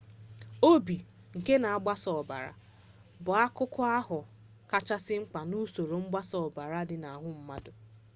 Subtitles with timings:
[0.71, 0.97] obi
[1.37, 2.51] nke na-agbasa ọbara
[3.23, 4.19] bụ akụkụ ahụ
[4.69, 7.71] kachasị mkpa n'usoro mgbasa ọbara dị n'ahụ mmadụ